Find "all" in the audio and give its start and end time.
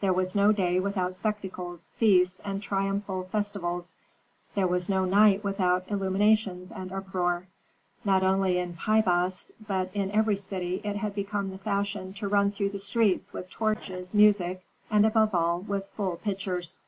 15.34-15.60